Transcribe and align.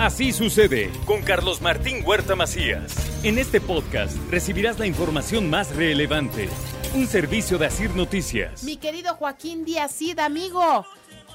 Así 0.00 0.32
sucede 0.32 0.90
con 1.04 1.20
Carlos 1.20 1.60
Martín 1.60 2.02
Huerta 2.02 2.34
Macías. 2.34 3.22
En 3.22 3.36
este 3.36 3.60
podcast 3.60 4.16
recibirás 4.30 4.78
la 4.78 4.86
información 4.86 5.50
más 5.50 5.76
relevante. 5.76 6.48
Un 6.94 7.06
servicio 7.06 7.58
de 7.58 7.66
Asir 7.66 7.94
Noticias. 7.94 8.64
Mi 8.64 8.78
querido 8.78 9.14
Joaquín 9.16 9.66
Díaz 9.66 9.94
Cid, 9.94 10.18
amigo. 10.20 10.86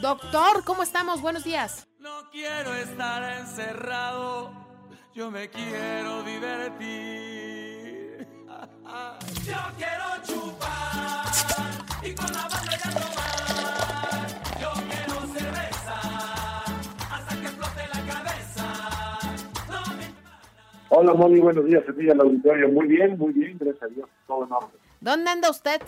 Doctor, 0.02 0.64
¿cómo 0.66 0.82
estamos? 0.82 1.22
Buenos 1.22 1.44
días. 1.44 1.88
No 2.00 2.28
quiero 2.32 2.74
estar 2.74 3.38
encerrado, 3.40 4.52
yo 5.14 5.30
me 5.30 5.48
quiero 5.52 6.24
divertir. 6.24 7.06
Yo 9.46 9.58
quiero 9.78 10.06
chupar 10.26 11.26
y 12.02 12.16
con 12.16 12.34
la 12.34 12.55
Hola 21.08 21.14
Moni, 21.14 21.40
buenos 21.40 21.66
días, 21.66 21.86
Sevilla, 21.86 22.14
el 22.14 22.20
auditorio. 22.20 22.68
Muy 22.68 22.88
bien, 22.88 23.16
muy 23.20 23.32
bien, 23.32 23.60
gracias 23.60 23.84
a 23.84 23.94
Dios, 23.94 24.10
todo 24.26 24.44
en 24.44 24.52
orden. 24.52 24.72
¿Dónde 25.02 25.30
anda 25.30 25.52
usted? 25.52 25.80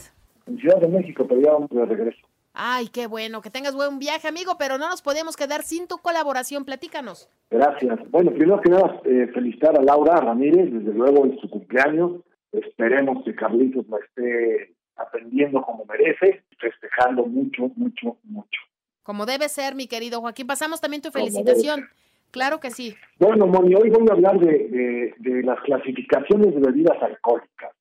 En 0.45 0.59
Ciudad 0.59 0.79
de 0.79 0.87
México, 0.87 1.25
pero 1.27 1.41
ya 1.41 1.53
vamos 1.53 1.71
de 1.71 1.85
regreso. 1.85 2.19
Ay, 2.53 2.89
qué 2.89 3.07
bueno, 3.07 3.41
que 3.41 3.49
tengas 3.49 3.73
buen 3.73 3.97
viaje, 3.97 4.27
amigo, 4.27 4.57
pero 4.59 4.77
no 4.77 4.87
nos 4.87 5.01
podemos 5.01 5.35
quedar 5.35 5.63
sin 5.63 5.87
tu 5.87 5.97
colaboración. 5.97 6.65
Platícanos. 6.65 7.31
Gracias. 7.49 7.97
Bueno, 8.11 8.29
primero 8.29 8.61
que 8.61 8.69
nada, 8.69 9.01
eh, 9.05 9.27
felicitar 9.33 9.75
a 9.75 9.81
Laura 9.81 10.17
Ramírez, 10.17 10.71
desde 10.71 10.93
luego 10.93 11.25
en 11.25 11.39
su 11.39 11.49
cumpleaños. 11.49 12.21
Esperemos 12.51 13.25
que 13.25 13.33
Carlitos 13.33 13.87
la 13.89 13.97
esté 13.97 14.75
atendiendo 14.97 15.63
como 15.63 15.83
merece, 15.85 16.43
festejando 16.59 17.25
mucho, 17.25 17.71
mucho, 17.75 18.17
mucho. 18.21 18.61
Como 19.01 19.25
debe 19.25 19.49
ser, 19.49 19.73
mi 19.73 19.87
querido 19.87 20.21
Joaquín. 20.21 20.45
Pasamos 20.45 20.79
también 20.79 21.01
tu 21.01 21.09
felicitación. 21.09 21.87
Claro 22.31 22.59
que 22.59 22.71
sí. 22.71 22.95
Bueno, 23.19 23.47
Moni, 23.47 23.75
hoy 23.75 23.89
voy 23.89 24.07
a 24.09 24.13
hablar 24.13 24.39
de, 24.39 25.13
las 25.43 25.59
clasificaciones 25.61 26.53
de 26.53 26.59
bebidas 26.59 27.01
alcohólicas. 27.01 27.71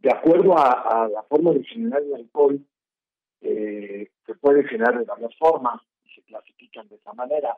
De 0.00 0.10
acuerdo 0.10 0.56
a, 0.58 1.08
la 1.08 1.22
forma 1.24 1.52
de 1.52 1.62
generar 1.64 2.02
el 2.02 2.14
alcohol, 2.14 2.60
eh, 3.40 4.10
se 4.26 4.34
puede 4.36 4.64
generar 4.64 4.98
de 4.98 5.04
varias 5.04 5.36
formas 5.36 5.80
y 6.04 6.10
se 6.14 6.22
clasifican 6.22 6.88
de 6.88 6.96
esa 6.96 7.12
manera. 7.12 7.56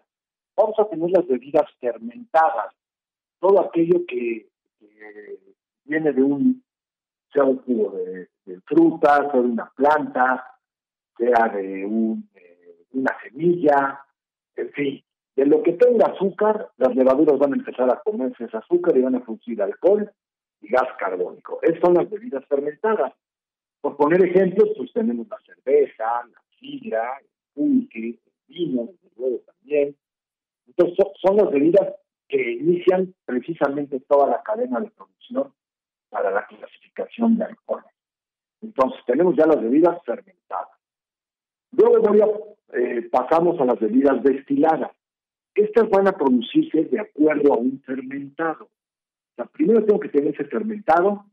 Vamos 0.56 0.78
a 0.78 0.88
tener 0.88 1.10
las 1.10 1.26
bebidas 1.26 1.70
fermentadas, 1.80 2.74
todo 3.40 3.60
aquello 3.60 4.04
que, 4.06 4.46
que 4.78 5.38
viene 5.84 6.12
de 6.12 6.22
un, 6.22 6.62
sea 7.32 7.44
un 7.44 7.58
jugo 7.62 7.96
de, 7.96 8.28
de, 8.44 8.60
fruta, 8.62 9.30
sea 9.30 9.40
de 9.40 9.48
una 9.48 9.70
planta, 9.74 10.44
sea 11.16 11.48
de 11.48 11.84
un, 11.86 12.28
eh, 12.34 12.84
una 12.92 13.16
semilla, 13.22 14.04
en 14.56 14.70
fin, 14.72 15.04
de 15.36 15.46
lo 15.46 15.62
que 15.62 15.72
tenga 15.72 16.06
azúcar, 16.06 16.70
las 16.76 16.94
levaduras 16.94 17.38
van 17.38 17.54
a 17.54 17.56
empezar 17.56 17.90
a 17.90 18.00
comerse 18.00 18.44
ese 18.44 18.56
azúcar 18.56 18.96
y 18.96 19.02
van 19.02 19.16
a 19.16 19.24
producir 19.24 19.60
alcohol 19.60 20.10
y 20.60 20.68
gas 20.68 20.88
carbónico. 20.98 21.58
Esas 21.62 21.80
son 21.80 21.94
las 21.94 22.08
bebidas 22.08 22.44
fermentadas. 22.46 23.12
Por 23.80 23.96
poner 23.96 24.24
ejemplos, 24.24 24.70
pues 24.76 24.92
tenemos 24.92 25.26
la 25.28 25.38
cerveza, 25.44 26.04
la 26.04 26.42
sidra, 26.58 27.18
el 27.20 27.26
pulque, 27.52 27.98
el 27.98 28.18
vino, 28.46 28.88
desde 28.92 29.10
luego 29.16 29.38
también. 29.40 29.96
Entonces, 30.66 30.96
son, 31.20 31.36
las 31.36 31.50
bebidas 31.50 31.94
que 32.28 32.52
inician 32.52 33.14
precisamente 33.24 34.00
toda 34.00 34.28
la 34.28 34.42
cadena 34.42 34.80
de 34.80 34.90
producción 34.90 35.52
para 36.08 36.30
la 36.30 36.46
clasificación 36.46 37.36
de 37.36 37.44
alcohol. 37.44 37.84
Entonces, 38.62 39.00
tenemos 39.06 39.36
ya 39.36 39.46
las 39.46 39.60
bebidas 39.60 40.02
fermentadas. 40.04 40.68
Luego 41.72 42.00
voy 42.00 42.20
a, 42.20 42.28
eh, 42.78 43.08
pasamos 43.10 43.60
a 43.60 43.64
las 43.64 43.78
bebidas 43.80 44.22
destiladas. 44.22 44.92
Estas 45.54 45.88
van 45.88 46.08
a 46.08 46.12
producirse 46.12 46.84
de 46.84 47.00
acuerdo 47.00 47.54
a 47.54 47.56
un 47.56 47.80
fermentado. 47.82 48.64
O 48.64 49.34
sea, 49.36 49.46
primero 49.46 49.84
tengo 49.84 50.00
que 50.00 50.08
tener 50.08 50.34
ese 50.34 50.44
fermentado, 50.44 51.26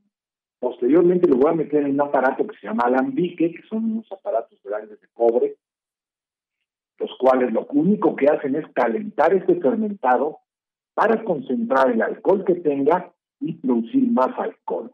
Posteriormente 0.61 1.27
lo 1.27 1.37
voy 1.37 1.49
a 1.49 1.55
meter 1.55 1.83
en 1.83 1.93
un 1.93 2.01
aparato 2.01 2.45
que 2.45 2.55
se 2.57 2.67
llama 2.67 2.83
alambique, 2.83 3.51
que 3.51 3.63
son 3.67 3.83
unos 3.83 4.11
aparatos 4.11 4.61
grandes 4.63 5.01
de 5.01 5.07
cobre, 5.07 5.57
los 6.99 7.09
cuales 7.17 7.51
lo 7.51 7.65
único 7.71 8.15
que 8.15 8.27
hacen 8.27 8.55
es 8.55 8.71
calentar 8.71 9.33
este 9.33 9.55
fermentado 9.55 10.37
para 10.93 11.23
concentrar 11.23 11.89
el 11.89 12.03
alcohol 12.03 12.45
que 12.45 12.53
tenga 12.53 13.11
y 13.39 13.53
producir 13.53 14.07
más 14.11 14.37
alcohol. 14.37 14.93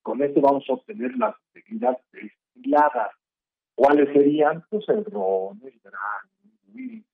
Con 0.00 0.22
esto 0.22 0.40
vamos 0.40 0.64
a 0.70 0.72
obtener 0.72 1.14
las 1.18 1.34
bebidas 1.52 1.98
destiladas. 2.10 3.10
¿Cuáles 3.74 4.10
serían? 4.10 4.64
Pues 4.70 4.88
el 4.88 5.04
ron, 5.04 5.60
el 5.64 5.78
gran, 5.80 6.54
whisky, 6.72 7.04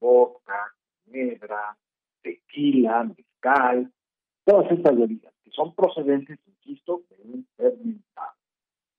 vodka, 0.00 0.74
ginebra, 1.06 1.76
tequila, 2.22 3.04
mezcal, 3.04 3.90
todas 4.44 4.70
estas 4.70 4.96
bebidas 4.96 5.32
que 5.42 5.50
son 5.50 5.74
procedentes, 5.74 6.38
insisto, 6.46 7.02
de 7.10 7.16
un 7.22 7.46
fermentado. 7.56 8.34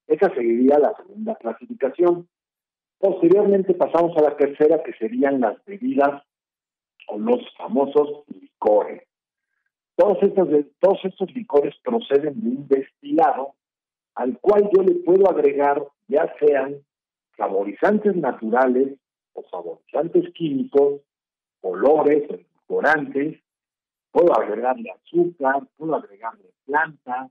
Esa 0.07 0.33
seguiría 0.33 0.79
la 0.79 0.93
segunda 0.95 1.35
clasificación. 1.35 2.27
Posteriormente 2.97 3.73
pasamos 3.73 4.17
a 4.17 4.21
la 4.21 4.37
tercera, 4.37 4.81
que 4.81 4.93
serían 4.93 5.41
las 5.41 5.63
bebidas 5.65 6.23
o 7.07 7.19
los 7.19 7.41
famosos 7.55 8.23
licores. 8.27 9.03
Todos 9.95 10.17
estos, 10.21 10.47
todos 10.79 10.99
estos 11.03 11.33
licores 11.33 11.75
proceden 11.83 12.41
de 12.41 12.49
un 12.49 12.67
destilado 12.67 13.55
al 14.15 14.39
cual 14.39 14.69
yo 14.73 14.81
le 14.83 14.95
puedo 14.95 15.29
agregar 15.29 15.83
ya 16.07 16.33
sean 16.39 16.77
saborizantes 17.37 18.15
naturales 18.15 18.97
o 19.33 19.43
saborizantes 19.49 20.33
químicos, 20.33 21.01
colores, 21.67 22.23
edulcorantes, 22.29 23.41
puedo 24.11 24.33
agregarle 24.33 24.89
azúcar, 24.91 25.67
puedo 25.75 25.95
agregarle 25.95 26.49
plantas, 26.65 27.29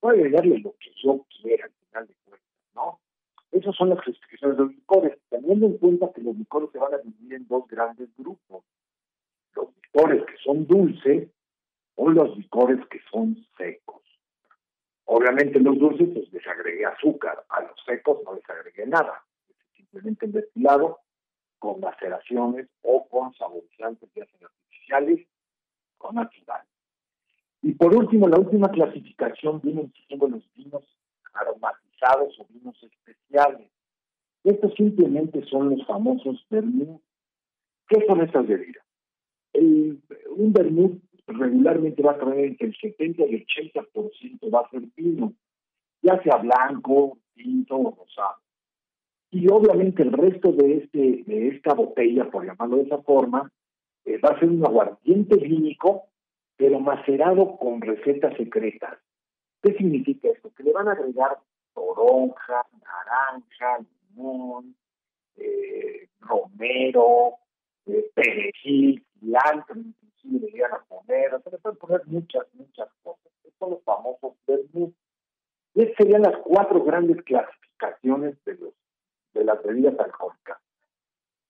puedo 0.00 0.14
agregarle 0.14 0.58
lo 0.60 0.72
que 0.80 0.90
yo 1.02 1.26
quiera 1.42 1.66
al 1.66 1.72
final 1.72 2.06
de 2.06 2.14
cuentas, 2.24 2.48
¿no? 2.74 3.00
Esas 3.52 3.76
son 3.76 3.90
las 3.90 4.00
clasificaciones 4.00 4.56
de 4.56 4.64
los 4.64 4.72
licores, 4.74 5.18
teniendo 5.28 5.66
en 5.66 5.76
cuenta 5.76 6.10
que 6.14 6.22
los 6.22 6.36
licores 6.36 6.70
se 6.72 6.78
van 6.78 6.94
a 6.94 6.98
dividir 6.98 7.34
en 7.34 7.46
dos 7.46 7.66
grandes 7.68 8.08
grupos. 8.16 8.64
Los 9.54 9.68
licores 9.76 10.24
que 10.24 10.36
son 10.42 10.66
dulces 10.66 11.28
o 11.96 12.08
los 12.08 12.38
licores 12.38 12.78
que 12.88 13.00
son 13.10 13.36
secos. 13.58 14.02
Obviamente 15.04 15.60
los 15.60 15.78
dulces 15.78 16.08
pues 16.14 16.32
les 16.32 16.46
agregué 16.46 16.86
azúcar, 16.86 17.44
a 17.50 17.62
los 17.62 17.84
secos 17.84 18.18
no 18.24 18.34
les 18.34 18.48
agregué 18.48 18.86
nada, 18.86 19.24
simplemente 19.74 20.26
el 20.26 20.32
destilado 20.32 21.00
con 21.58 21.80
maceraciones 21.80 22.68
o 22.82 23.06
con 23.08 23.34
saborizantes 23.34 24.08
ya 24.14 24.24
sean 24.26 24.44
artificiales 24.44 25.26
o 25.98 26.12
natural. 26.12 26.62
Y 27.62 27.72
por 27.72 27.94
último, 27.94 28.28
la 28.28 28.38
última 28.38 28.70
clasificación 28.70 29.60
vienen 29.60 29.92
siendo 30.06 30.28
los 30.28 30.42
vinos 30.54 30.84
aromatizados 31.34 32.38
o 32.38 32.46
vinos 32.50 32.76
especiales. 32.82 33.70
Estos 34.44 34.74
simplemente 34.74 35.44
son 35.46 35.70
los 35.70 35.86
famosos 35.86 36.44
vermut. 36.48 37.02
¿Qué 37.88 38.04
son 38.06 38.20
estas 38.20 38.46
bebidas? 38.46 38.84
El, 39.52 40.00
un 40.36 40.52
vermut 40.52 41.02
regularmente 41.26 42.02
va 42.02 42.12
a 42.12 42.18
traer 42.18 42.44
entre 42.46 42.68
el 42.68 42.76
70 42.76 43.26
y 43.26 43.34
el 43.34 43.46
80% 43.46 44.54
va 44.54 44.60
a 44.60 44.70
ser 44.70 44.82
vino, 44.96 45.34
ya 46.02 46.22
sea 46.22 46.36
blanco, 46.36 47.18
tinto 47.34 47.76
o 47.76 47.94
rosado. 47.94 48.38
Y 49.30 49.46
obviamente 49.50 50.02
el 50.02 50.12
resto 50.12 50.52
de, 50.52 50.78
este, 50.78 51.24
de 51.26 51.48
esta 51.48 51.74
botella, 51.74 52.30
por 52.30 52.46
llamarlo 52.46 52.76
de 52.76 52.84
esa 52.84 52.98
forma, 52.98 53.50
eh, 54.04 54.18
va 54.18 54.30
a 54.30 54.40
ser 54.40 54.48
un 54.48 54.64
aguardiente 54.64 55.36
vínico, 55.36 56.04
pero 56.56 56.80
macerado 56.80 57.56
con 57.58 57.80
recetas 57.80 58.36
secretas. 58.36 58.98
¿Qué 59.62 59.74
significa 59.74 60.28
esto? 60.28 60.50
Que 60.56 60.62
le 60.62 60.72
van 60.72 60.88
a 60.88 60.92
agregar 60.92 61.38
toronja, 61.74 62.64
naranja, 62.82 63.86
limón, 64.10 64.74
eh, 65.36 66.08
romero, 66.20 67.34
eh, 67.86 68.10
perejil, 68.14 69.04
cilantro, 69.18 69.76
inclusive 69.76 70.40
le 70.40 70.52
llegan 70.52 70.72
a 70.72 70.84
poner, 70.84 71.34
o 71.34 71.42
sea, 71.42 71.52
le 71.52 71.58
pueden 71.58 71.78
poner 71.78 72.02
muchas, 72.06 72.46
muchas 72.54 72.88
cosas. 73.02 73.26
Estos 73.44 73.52
son 73.58 73.70
los 73.70 73.82
famosos 73.84 74.32
vermouth. 74.46 74.94
Y 75.74 75.82
esas 75.82 75.96
serían 75.96 76.22
las 76.22 76.36
cuatro 76.38 76.82
grandes 76.82 77.22
clasificaciones 77.24 78.42
de, 78.44 78.54
los, 78.54 78.67
de 79.38 79.44
las 79.44 79.62
bebidas 79.62 79.98
alcohólicas. 79.98 80.58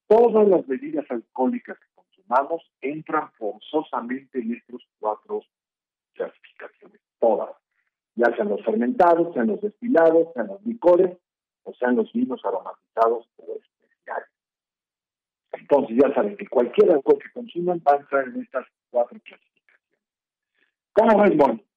Todas 0.06 0.46
las 0.49 0.67
bebidas 0.67 1.11
alcohólicas 1.11 1.79
que 1.79 2.02
mencionamos 2.02 2.62
entran 2.81 3.31
forzosamente 3.32 4.38
en 4.38 4.55
estos 4.55 4.82
cuatro 5.00 5.43
clasificaciones, 6.14 7.00
todas, 7.19 7.50
ya 8.14 8.35
sean 8.37 8.49
los 8.49 8.64
fermentados, 8.64 9.32
sean 9.35 9.49
los 9.49 9.61
destilados, 9.61 10.29
sean 10.35 10.49
los 10.49 10.64
licores 10.64 11.17
o 11.64 11.73
sean 11.75 11.96
los 11.96 12.12
vinos 12.12 12.44
aromatizados 12.44 13.29
o 13.37 13.55
especiales. 13.55 14.29
Entonces 15.52 15.96
ya 16.02 16.14
saben 16.14 16.37
que 16.37 16.46
cualquier 16.46 16.91
alcohol 16.93 17.19
que 17.19 17.32
consuman 17.32 17.82
va 17.87 17.93
a 17.94 18.00
entrar 18.00 18.29
en 18.29 18.43
estas 18.43 18.67
cuatro 18.91 19.19
clasificaciones. 19.20 20.00
¿Cómo 20.93 21.23
ves, 21.23 21.37
Moni? 21.37 21.68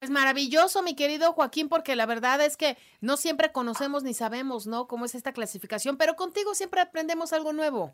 Es 0.00 0.08
maravilloso, 0.08 0.82
mi 0.82 0.96
querido 0.96 1.32
Joaquín, 1.32 1.68
porque 1.68 1.94
la 1.94 2.06
verdad 2.06 2.40
es 2.40 2.56
que 2.56 2.78
no 3.02 3.18
siempre 3.18 3.52
conocemos 3.52 4.02
ni 4.02 4.14
sabemos, 4.14 4.66
¿no? 4.66 4.86
Cómo 4.86 5.04
es 5.04 5.14
esta 5.14 5.32
clasificación, 5.32 5.98
pero 5.98 6.14
contigo 6.14 6.54
siempre 6.54 6.80
aprendemos 6.80 7.34
algo 7.34 7.52
nuevo. 7.52 7.92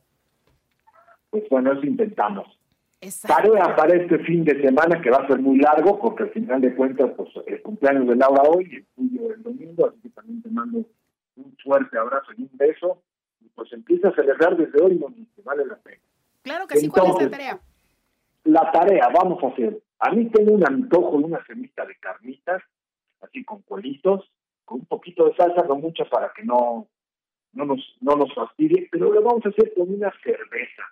Pues 1.31 1.43
bueno, 1.51 1.73
eso 1.73 1.83
intentamos. 1.85 2.47
Exacto. 3.01 3.51
Tarea 3.51 3.75
para 3.75 3.97
este 3.97 4.21
fin 4.21 4.45
de 4.45 4.63
semana 4.63 5.03
que 5.03 5.11
va 5.11 5.19
a 5.19 5.27
ser 5.27 5.41
muy 5.41 5.59
largo, 5.59 5.99
porque 5.99 6.23
al 6.23 6.31
final 6.31 6.61
de 6.61 6.77
cuentas, 6.77 7.11
pues 7.17 7.29
el 7.45 7.61
cumpleaños 7.63 8.07
de 8.07 8.15
Laura 8.15 8.43
hoy 8.43 8.69
y 8.71 8.77
el 8.77 8.87
tuyo 8.95 9.35
el 9.35 9.43
domingo, 9.43 9.89
así 9.89 9.99
que 10.03 10.11
también 10.11 10.43
te 10.43 10.49
mando 10.51 10.85
un 11.37 11.57
fuerte 11.63 11.99
abrazo 11.99 12.31
y 12.37 12.43
un 12.43 12.51
beso. 12.53 13.03
Y 13.41 13.49
pues 13.49 13.73
empieza 13.73 14.09
a 14.09 14.15
celebrar 14.15 14.57
desde 14.57 14.81
hoy, 14.81 14.95
Monique, 14.95 15.43
vale 15.43 15.67
la 15.67 15.77
pena. 15.77 16.01
Claro 16.43 16.69
que 16.69 16.79
sí, 16.79 16.89
¿cuál 16.89 17.09
es 17.09 17.23
la 17.25 17.31
tarea? 17.31 17.61
La 18.45 18.71
tarea, 18.71 19.09
vamos 19.13 19.43
a 19.43 19.49
hacer. 19.49 19.81
A 19.99 20.11
mí 20.11 20.29
tengo 20.31 20.53
un 20.53 20.67
antojo 20.67 21.19
de 21.19 21.25
una 21.25 21.45
semita 21.47 21.87
de 21.87 21.97
carnitas, 21.97 22.63
así 23.21 23.45
con 23.45 23.63
cuelitos, 23.63 24.31
con 24.65 24.81
un 24.81 24.87
poquito 24.87 25.27
de 25.27 25.37
salsa, 25.37 25.63
no 25.63 25.77
mucha 25.77 26.05
para 26.05 26.33
que 26.35 26.45
no, 26.45 26.89
no, 27.53 27.65
nos, 27.65 27.81
no 28.01 28.17
nos 28.17 28.35
fastidie, 28.35 28.89
pero 28.91 29.13
lo 29.13 29.23
vamos 29.23 29.47
a 29.47 29.49
hacer 29.49 29.73
con 29.75 29.93
una 29.93 30.13
cerveza. 30.23 30.83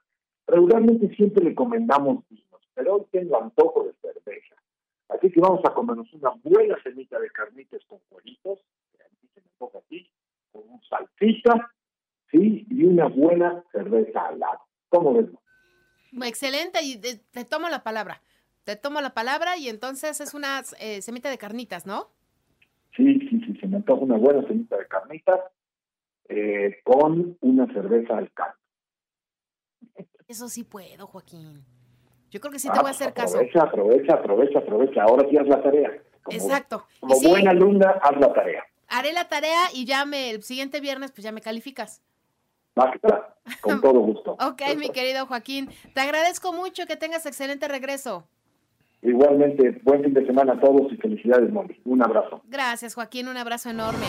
Regularmente 0.47 1.15
siempre 1.17 1.45
recomendamos 1.45 2.27
vinos, 2.29 2.61
pero 2.75 2.95
hoy 2.95 3.07
tengo 3.11 3.43
antojo 3.43 3.85
de 3.85 3.93
cerveza. 4.01 4.55
Así 5.09 5.31
que 5.31 5.41
vamos 5.41 5.61
a 5.65 5.75
comernos 5.75 6.11
una 6.15 6.31
buena 6.43 6.83
semita 6.83 7.19
de 7.19 7.31
carnitas 7.31 7.83
con 7.87 7.99
cuelitos, 8.09 8.61
que 8.93 9.03
así, 9.79 10.11
con 10.51 10.63
un 10.69 10.81
salsita, 10.83 11.73
¿sí? 12.31 12.67
Y 12.71 12.85
una 12.85 13.07
buena 13.07 13.63
cerveza 13.71 14.29
al 14.29 14.39
lado. 14.39 14.61
¿Cómo 14.89 15.15
ves? 15.15 15.27
Excelente, 16.23 16.79
y 16.83 16.99
te 16.99 17.45
tomo 17.45 17.69
la 17.69 17.83
palabra. 17.83 18.23
Te 18.65 18.77
tomo 18.77 19.01
la 19.01 19.11
palabra 19.11 19.59
y 19.59 19.69
entonces 19.69 20.21
es 20.21 20.33
una 20.33 20.63
eh, 20.81 21.03
semita 21.03 21.29
de 21.31 21.39
carnitas, 21.39 21.85
¿no? 21.87 22.09
Sí, 22.97 23.19
sí, 23.29 23.41
sí, 23.45 23.57
se 23.61 23.67
me 23.67 23.77
antoja 23.77 24.03
una 24.03 24.17
buena 24.17 24.47
semita 24.47 24.77
de 24.79 24.87
carnitas 24.87 25.41
eh, 26.29 26.79
con 26.83 27.37
una 27.41 27.67
cerveza 27.73 28.17
al. 28.17 28.31
Eso 30.27 30.49
sí 30.49 30.65
puedo, 30.65 31.07
Joaquín. 31.07 31.63
Yo 32.31 32.41
creo 32.41 32.51
que 32.51 32.59
sí 32.59 32.69
te 32.73 32.79
voy 32.79 32.89
a 32.89 32.91
hacer 32.91 33.13
caso. 33.13 33.37
Aprovecha, 33.37 33.63
aprovecha, 33.63 34.15
aprovecha, 34.15 34.59
aprovecha. 34.59 35.03
Ahora 35.03 35.29
sí 35.29 35.37
haz 35.37 35.47
la 35.47 35.63
tarea. 35.63 36.03
Como, 36.23 36.39
Exacto. 36.39 36.87
Como 37.01 37.15
sí, 37.17 37.29
buena 37.29 37.51
alumna, 37.51 37.91
haz 38.03 38.19
la 38.19 38.33
tarea. 38.33 38.65
haré 38.89 39.13
la 39.13 39.29
tarea 39.29 39.61
y 39.75 39.85
ya 39.85 40.07
me, 40.07 40.31
el 40.31 40.43
siguiente 40.43 40.81
viernes, 40.81 41.13
pues 41.13 41.23
ya 41.23 41.33
me 41.33 41.43
calificas. 41.43 42.03
Está, 42.95 43.37
con 43.61 43.81
todo 43.83 44.01
gusto. 44.01 44.33
Ok, 44.41 44.63
mi 44.79 44.89
querido 44.89 45.27
Joaquín. 45.27 45.69
Te 45.95 46.01
agradezco 46.01 46.53
mucho 46.53 46.87
que 46.87 46.97
tengas 46.97 47.27
excelente 47.27 47.69
regreso. 47.69 48.27
Igualmente, 49.05 49.81
buen 49.85 50.03
fin 50.03 50.15
de 50.15 50.25
semana 50.27 50.55
a 50.55 50.61
todos 50.61 50.91
y 50.91 50.97
felicidades, 50.97 51.53
Moni. 51.53 51.77
Un 51.85 52.03
abrazo. 52.03 52.43
Gracias, 52.49 52.95
Joaquín. 52.95 53.29
Un 53.29 53.37
abrazo 53.37 53.69
enorme. 53.69 54.07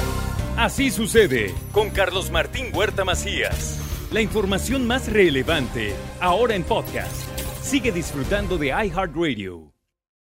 Así 0.57 0.89
sucede 0.89 1.53
con 1.74 1.89
Carlos 1.89 2.31
Martín 2.31 2.68
Huerta 2.74 3.03
Macías. 3.03 3.81
La 4.13 4.21
información 4.21 4.88
más 4.88 5.12
relevante 5.12 5.94
ahora 6.21 6.56
en 6.56 6.63
podcast. 6.63 7.27
Sigue 7.62 7.92
disfrutando 7.92 8.57
de 8.57 8.68
iHeartRadio. 8.68 9.75